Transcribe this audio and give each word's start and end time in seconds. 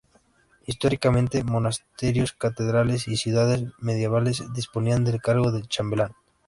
Históricamente, 0.65 1.43
monasterios, 1.43 2.33
catedrales 2.33 3.07
y 3.07 3.17
ciudades 3.17 3.65
medievales 3.77 4.41
disponían 4.51 5.03
del 5.05 5.21
cargo 5.21 5.51
de 5.51 5.61
chambelán. 5.67 6.13